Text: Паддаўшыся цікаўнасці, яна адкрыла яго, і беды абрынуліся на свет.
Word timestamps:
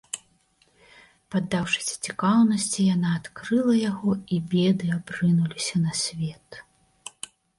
Паддаўшыся 1.33 1.95
цікаўнасці, 2.07 2.79
яна 2.95 3.09
адкрыла 3.19 3.75
яго, 3.91 4.11
і 4.37 4.41
беды 4.55 4.85
абрынуліся 4.97 5.75
на 5.85 5.91
свет. 6.03 6.47